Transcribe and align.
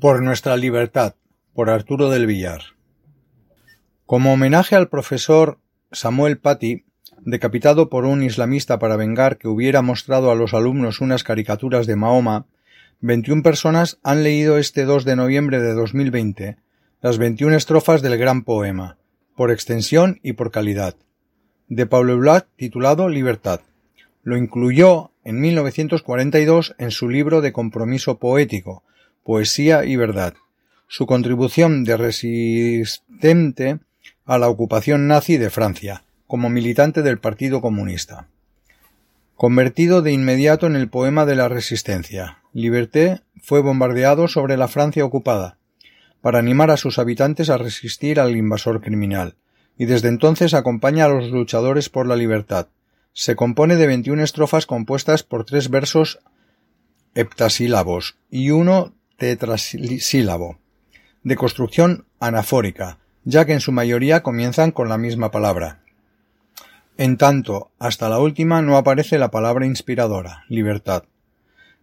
Por 0.00 0.22
nuestra 0.22 0.56
libertad, 0.56 1.14
por 1.54 1.70
Arturo 1.70 2.08
del 2.10 2.26
Villar. 2.26 2.62
Como 4.06 4.32
homenaje 4.32 4.76
al 4.76 4.88
profesor 4.88 5.58
Samuel 5.92 6.38
Paty, 6.38 6.84
decapitado 7.20 7.88
por 7.88 8.04
un 8.04 8.22
islamista 8.22 8.78
para 8.78 8.96
vengar 8.96 9.36
que 9.38 9.48
hubiera 9.48 9.82
mostrado 9.82 10.30
a 10.30 10.34
los 10.34 10.54
alumnos 10.54 11.00
unas 11.00 11.24
caricaturas 11.24 11.86
de 11.86 11.96
Mahoma, 11.96 12.46
21 13.00 13.42
personas 13.42 13.98
han 14.02 14.22
leído 14.22 14.58
este 14.58 14.84
2 14.84 15.04
de 15.04 15.16
noviembre 15.16 15.60
de 15.60 15.74
2020 15.74 16.58
las 17.02 17.16
21 17.16 17.56
estrofas 17.56 18.02
del 18.02 18.18
gran 18.18 18.44
poema, 18.44 18.98
por 19.34 19.50
extensión 19.50 20.20
y 20.22 20.34
por 20.34 20.50
calidad, 20.50 20.96
de 21.68 21.86
Pablo 21.86 22.18
Blat 22.18 22.46
titulado 22.56 23.08
Libertad. 23.08 23.60
Lo 24.22 24.36
incluyó 24.36 25.12
en 25.24 25.40
1942 25.40 26.74
en 26.76 26.90
su 26.90 27.08
libro 27.08 27.40
de 27.40 27.52
compromiso 27.52 28.18
poético, 28.18 28.82
Poesía 29.30 29.84
y 29.84 29.94
Verdad. 29.94 30.34
Su 30.88 31.06
contribución 31.06 31.84
de 31.84 31.96
resistente 31.96 33.78
a 34.24 34.38
la 34.38 34.48
ocupación 34.48 35.06
nazi 35.06 35.36
de 35.36 35.50
Francia, 35.50 36.02
como 36.26 36.50
militante 36.50 37.02
del 37.02 37.20
Partido 37.20 37.60
Comunista. 37.60 38.26
Convertido 39.36 40.02
de 40.02 40.10
inmediato 40.10 40.66
en 40.66 40.74
el 40.74 40.88
poema 40.88 41.26
de 41.26 41.36
la 41.36 41.48
resistencia, 41.48 42.38
Liberté 42.52 43.20
fue 43.40 43.60
bombardeado 43.60 44.26
sobre 44.26 44.56
la 44.56 44.66
Francia 44.66 45.04
ocupada, 45.04 45.58
para 46.20 46.40
animar 46.40 46.72
a 46.72 46.76
sus 46.76 46.98
habitantes 46.98 47.50
a 47.50 47.56
resistir 47.56 48.18
al 48.18 48.34
invasor 48.34 48.80
criminal, 48.80 49.36
y 49.78 49.84
desde 49.84 50.08
entonces 50.08 50.54
acompaña 50.54 51.04
a 51.04 51.08
los 51.08 51.30
luchadores 51.30 51.88
por 51.88 52.08
la 52.08 52.16
libertad. 52.16 52.66
Se 53.12 53.36
compone 53.36 53.76
de 53.76 53.86
veintiuna 53.86 54.24
estrofas 54.24 54.66
compuestas 54.66 55.22
por 55.22 55.44
tres 55.44 55.70
versos 55.70 56.18
heptasílabos 57.14 58.16
y 58.28 58.50
uno 58.50 58.92
tetrasílabo, 59.20 60.58
de 61.24 61.36
construcción 61.36 62.06
anafórica, 62.20 62.98
ya 63.24 63.44
que 63.44 63.52
en 63.52 63.60
su 63.60 63.70
mayoría 63.70 64.22
comienzan 64.22 64.72
con 64.72 64.88
la 64.88 64.96
misma 64.96 65.30
palabra. 65.30 65.82
En 66.96 67.18
tanto, 67.18 67.70
hasta 67.78 68.08
la 68.08 68.18
última 68.18 68.62
no 68.62 68.78
aparece 68.78 69.18
la 69.18 69.30
palabra 69.30 69.66
inspiradora, 69.66 70.44
libertad. 70.48 71.04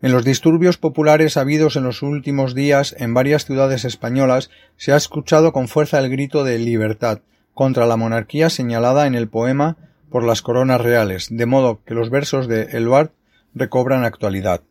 En 0.00 0.12
los 0.12 0.24
disturbios 0.24 0.78
populares 0.78 1.36
habidos 1.36 1.76
en 1.76 1.84
los 1.84 2.02
últimos 2.02 2.54
días 2.54 2.96
en 2.98 3.12
varias 3.12 3.44
ciudades 3.44 3.84
españolas 3.84 4.50
se 4.78 4.92
ha 4.92 4.96
escuchado 4.96 5.52
con 5.52 5.68
fuerza 5.68 5.98
el 5.98 6.08
grito 6.08 6.42
de 6.42 6.58
libertad 6.58 7.20
contra 7.52 7.84
la 7.84 7.98
monarquía 7.98 8.48
señalada 8.48 9.06
en 9.06 9.14
el 9.14 9.28
poema 9.28 9.76
por 10.10 10.24
las 10.24 10.40
coronas 10.40 10.80
reales, 10.80 11.28
de 11.30 11.44
modo 11.44 11.82
que 11.84 11.94
los 11.94 12.08
versos 12.08 12.48
de 12.48 12.62
Eluard 12.72 13.10
recobran 13.54 14.04
actualidad. 14.04 14.62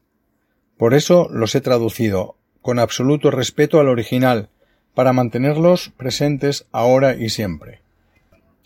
Por 0.78 0.94
eso 0.96 1.28
los 1.32 1.54
he 1.56 1.62
traducido, 1.62 2.38
con 2.66 2.80
absoluto 2.80 3.30
respeto 3.30 3.80
al 3.80 3.88
original, 3.90 4.50
para 4.96 5.14
mantenerlos 5.14 5.92
presentes 5.98 6.66
ahora 6.72 7.14
y 7.14 7.30
siempre. 7.30 7.84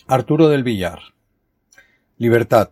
Arturo 0.08 0.48
del 0.48 0.64
Villar. 0.64 1.00
Libertad 2.18 2.70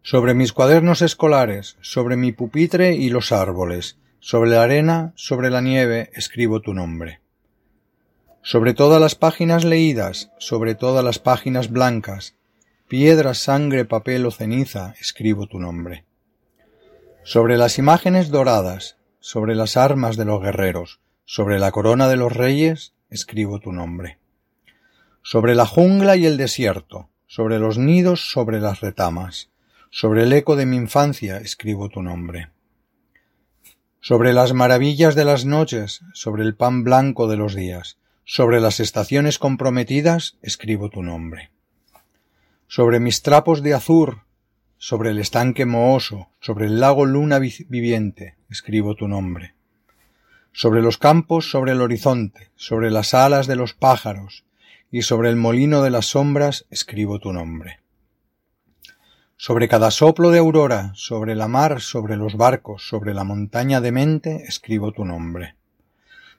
sobre 0.00 0.34
mis 0.34 0.52
cuadernos 0.52 1.02
escolares, 1.02 1.76
sobre 1.80 2.14
mi 2.14 2.30
pupitre 2.30 2.94
y 2.94 3.10
los 3.10 3.32
árboles, 3.32 3.98
sobre 4.20 4.50
la 4.50 4.62
arena, 4.62 5.12
sobre 5.16 5.50
la 5.50 5.60
nieve, 5.60 6.10
escribo 6.14 6.60
tu 6.60 6.72
nombre. 6.72 7.20
Sobre 8.40 8.74
todas 8.74 9.00
las 9.00 9.16
páginas 9.16 9.64
leídas, 9.64 10.30
sobre 10.38 10.76
todas 10.76 11.04
las 11.04 11.18
páginas 11.18 11.68
blancas, 11.68 12.36
piedra, 12.86 13.34
sangre, 13.34 13.84
papel 13.84 14.24
o 14.24 14.30
ceniza, 14.30 14.94
escribo 15.00 15.48
tu 15.48 15.58
nombre. 15.58 16.04
Sobre 17.24 17.56
las 17.58 17.76
imágenes 17.80 18.30
doradas, 18.30 18.97
sobre 19.20 19.54
las 19.54 19.76
armas 19.76 20.16
de 20.16 20.24
los 20.24 20.40
guerreros, 20.40 21.00
sobre 21.24 21.58
la 21.58 21.70
corona 21.72 22.08
de 22.08 22.16
los 22.16 22.32
reyes, 22.32 22.94
escribo 23.10 23.60
tu 23.60 23.72
nombre. 23.72 24.18
Sobre 25.22 25.54
la 25.54 25.66
jungla 25.66 26.16
y 26.16 26.26
el 26.26 26.36
desierto, 26.36 27.08
sobre 27.26 27.58
los 27.58 27.78
nidos, 27.78 28.30
sobre 28.30 28.60
las 28.60 28.80
retamas, 28.80 29.50
sobre 29.90 30.24
el 30.24 30.32
eco 30.32 30.56
de 30.56 30.66
mi 30.66 30.76
infancia 30.76 31.38
escribo 31.38 31.88
tu 31.88 32.02
nombre. 32.02 32.50
Sobre 34.00 34.32
las 34.32 34.52
maravillas 34.52 35.14
de 35.14 35.24
las 35.24 35.44
noches, 35.44 36.00
sobre 36.14 36.44
el 36.44 36.54
pan 36.54 36.84
blanco 36.84 37.26
de 37.26 37.36
los 37.36 37.54
días, 37.54 37.98
sobre 38.24 38.60
las 38.60 38.80
estaciones 38.80 39.38
comprometidas 39.38 40.36
escribo 40.42 40.90
tu 40.90 41.02
nombre. 41.02 41.50
Sobre 42.66 43.00
mis 43.00 43.22
trapos 43.22 43.62
de 43.62 43.74
azur, 43.74 44.22
sobre 44.78 45.10
el 45.10 45.18
estanque 45.18 45.66
mohoso, 45.66 46.30
sobre 46.40 46.66
el 46.66 46.80
lago 46.80 47.04
luna 47.04 47.38
viviente, 47.38 48.36
escribo 48.48 48.94
tu 48.94 49.08
nombre. 49.08 49.54
Sobre 50.52 50.82
los 50.82 50.98
campos, 50.98 51.50
sobre 51.50 51.72
el 51.72 51.82
horizonte, 51.82 52.50
sobre 52.56 52.90
las 52.90 53.12
alas 53.12 53.46
de 53.46 53.56
los 53.56 53.74
pájaros, 53.74 54.44
y 54.90 55.02
sobre 55.02 55.28
el 55.28 55.36
molino 55.36 55.82
de 55.82 55.90
las 55.90 56.06
sombras, 56.06 56.64
escribo 56.70 57.18
tu 57.18 57.32
nombre. 57.32 57.80
Sobre 59.36 59.68
cada 59.68 59.90
soplo 59.90 60.30
de 60.30 60.38
aurora, 60.38 60.92
sobre 60.94 61.34
la 61.34 61.46
mar, 61.46 61.80
sobre 61.80 62.16
los 62.16 62.36
barcos, 62.36 62.88
sobre 62.88 63.14
la 63.14 63.24
montaña 63.24 63.80
de 63.80 63.92
mente, 63.92 64.44
escribo 64.48 64.92
tu 64.92 65.04
nombre. 65.04 65.54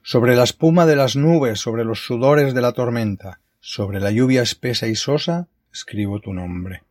Sobre 0.02 0.34
la 0.34 0.44
espuma 0.44 0.86
de 0.86 0.96
las 0.96 1.14
nubes, 1.14 1.60
sobre 1.60 1.84
los 1.84 2.04
sudores 2.04 2.52
de 2.52 2.60
la 2.60 2.72
tormenta, 2.72 3.40
sobre 3.60 4.00
la 4.00 4.10
lluvia 4.10 4.42
espesa 4.42 4.86
y 4.86 4.96
sosa, 4.96 5.48
escribo 5.72 6.20
tu 6.20 6.32
nombre. 6.32 6.82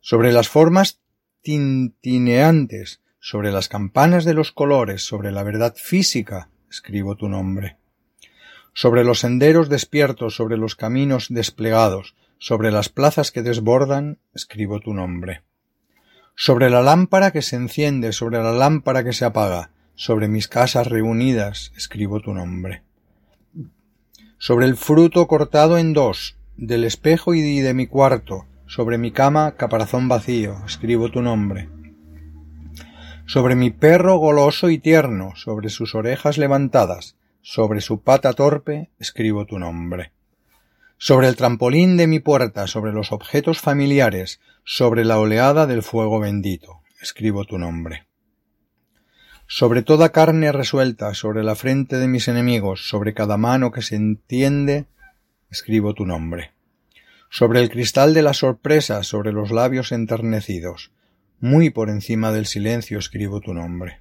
Sobre 0.00 0.32
las 0.32 0.48
formas 0.48 1.00
tintineantes, 1.42 3.00
sobre 3.20 3.50
las 3.52 3.68
campanas 3.68 4.24
de 4.24 4.34
los 4.34 4.52
colores, 4.52 5.04
sobre 5.04 5.32
la 5.32 5.42
verdad 5.42 5.74
física, 5.76 6.50
escribo 6.70 7.16
tu 7.16 7.28
nombre. 7.28 7.76
Sobre 8.72 9.04
los 9.04 9.20
senderos 9.20 9.68
despiertos, 9.68 10.36
sobre 10.36 10.56
los 10.56 10.76
caminos 10.76 11.26
desplegados, 11.30 12.14
sobre 12.38 12.70
las 12.70 12.88
plazas 12.88 13.32
que 13.32 13.42
desbordan, 13.42 14.18
escribo 14.34 14.80
tu 14.80 14.94
nombre. 14.94 15.42
Sobre 16.36 16.70
la 16.70 16.82
lámpara 16.82 17.32
que 17.32 17.42
se 17.42 17.56
enciende, 17.56 18.12
sobre 18.12 18.38
la 18.38 18.52
lámpara 18.52 19.02
que 19.02 19.12
se 19.12 19.24
apaga, 19.24 19.72
sobre 19.96 20.28
mis 20.28 20.46
casas 20.46 20.86
reunidas, 20.86 21.72
escribo 21.76 22.20
tu 22.20 22.32
nombre. 22.32 22.82
Sobre 24.38 24.66
el 24.66 24.76
fruto 24.76 25.26
cortado 25.26 25.78
en 25.78 25.92
dos, 25.92 26.36
del 26.56 26.84
espejo 26.84 27.34
y 27.34 27.60
de 27.60 27.74
mi 27.74 27.88
cuarto, 27.88 28.46
sobre 28.68 28.98
mi 28.98 29.10
cama 29.10 29.56
caparazón 29.56 30.06
vacío, 30.06 30.62
escribo 30.64 31.10
tu 31.10 31.20
nombre. 31.20 31.68
Sobre 33.26 33.56
mi 33.56 33.70
perro 33.70 34.18
goloso 34.18 34.70
y 34.70 34.78
tierno, 34.78 35.32
sobre 35.34 35.68
sus 35.68 35.96
orejas 35.96 36.38
levantadas, 36.38 37.16
sobre 37.42 37.80
su 37.80 38.02
pata 38.02 38.32
torpe, 38.34 38.90
escribo 39.00 39.44
tu 39.44 39.58
nombre 39.58 40.12
sobre 40.98 41.28
el 41.28 41.36
trampolín 41.36 41.96
de 41.96 42.08
mi 42.08 42.18
puerta, 42.18 42.66
sobre 42.66 42.92
los 42.92 43.12
objetos 43.12 43.60
familiares, 43.60 44.40
sobre 44.64 45.04
la 45.04 45.18
oleada 45.18 45.66
del 45.66 45.82
fuego 45.82 46.18
bendito, 46.18 46.80
escribo 47.00 47.44
tu 47.44 47.58
nombre. 47.58 48.06
Sobre 49.46 49.82
toda 49.82 50.10
carne 50.10 50.52
resuelta, 50.52 51.14
sobre 51.14 51.44
la 51.44 51.54
frente 51.54 51.96
de 51.96 52.08
mis 52.08 52.28
enemigos, 52.28 52.88
sobre 52.88 53.14
cada 53.14 53.36
mano 53.36 53.70
que 53.70 53.80
se 53.80 53.94
entiende, 53.94 54.86
escribo 55.50 55.94
tu 55.94 56.04
nombre. 56.04 56.52
Sobre 57.30 57.60
el 57.60 57.70
cristal 57.70 58.14
de 58.14 58.22
la 58.22 58.34
sorpresa, 58.34 59.02
sobre 59.02 59.32
los 59.32 59.50
labios 59.50 59.92
enternecidos, 59.92 60.92
muy 61.40 61.70
por 61.70 61.90
encima 61.90 62.32
del 62.32 62.46
silencio 62.46 62.98
escribo 62.98 63.40
tu 63.40 63.54
nombre. 63.54 64.00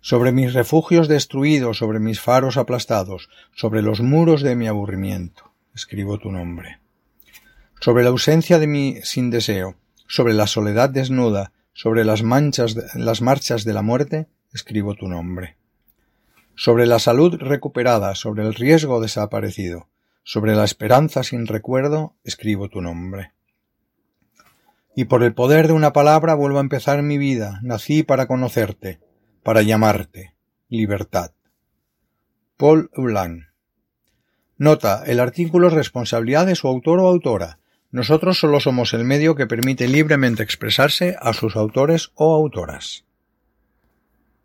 Sobre 0.00 0.32
mis 0.32 0.54
refugios 0.54 1.08
destruidos, 1.08 1.78
sobre 1.78 1.98
mis 1.98 2.20
faros 2.20 2.56
aplastados, 2.56 3.28
sobre 3.54 3.82
los 3.82 4.00
muros 4.00 4.42
de 4.42 4.56
mi 4.56 4.66
aburrimiento 4.66 5.50
escribo 5.74 6.18
tu 6.18 6.30
nombre. 6.30 6.80
Sobre 7.80 8.02
la 8.02 8.10
ausencia 8.10 8.58
de 8.58 8.66
mi 8.66 9.00
sin 9.02 9.30
deseo, 9.30 9.76
sobre 10.06 10.34
la 10.34 10.46
soledad 10.46 10.90
desnuda, 10.90 11.52
sobre 11.72 12.04
las 12.04 12.22
manchas, 12.22 12.76
las 12.94 13.22
marchas 13.22 13.64
de 13.64 13.72
la 13.72 13.82
muerte, 13.82 14.28
escribo 14.52 14.94
tu 14.94 15.08
nombre. 15.08 15.56
Sobre 16.54 16.86
la 16.86 16.98
salud 16.98 17.36
recuperada, 17.38 18.14
sobre 18.14 18.46
el 18.46 18.54
riesgo 18.54 19.00
desaparecido, 19.00 19.88
sobre 20.22 20.54
la 20.54 20.64
esperanza 20.64 21.22
sin 21.22 21.46
recuerdo, 21.46 22.14
escribo 22.24 22.68
tu 22.68 22.80
nombre. 22.80 23.32
Y 24.94 25.04
por 25.04 25.22
el 25.22 25.34
poder 25.34 25.66
de 25.66 25.72
una 25.72 25.92
palabra 25.92 26.34
vuelvo 26.34 26.58
a 26.58 26.62
empezar 26.62 27.02
mi 27.02 27.18
vida. 27.18 27.60
Nací 27.62 28.02
para 28.02 28.26
conocerte, 28.26 29.00
para 29.42 29.62
llamarte. 29.62 30.34
Libertad. 30.68 31.32
Paul 32.56 32.90
Ulan 32.96 33.50
Nota: 34.58 35.02
el 35.06 35.20
artículo 35.20 35.68
es 35.68 35.72
responsabilidad 35.72 36.46
de 36.46 36.54
su 36.54 36.68
autor 36.68 37.00
o 37.00 37.08
autora. 37.08 37.58
Nosotros 37.90 38.38
solo 38.38 38.60
somos 38.60 38.92
el 38.92 39.04
medio 39.04 39.34
que 39.34 39.46
permite 39.46 39.88
libremente 39.88 40.42
expresarse 40.42 41.16
a 41.18 41.32
sus 41.32 41.56
autores 41.56 42.12
o 42.14 42.34
autoras. 42.34 43.06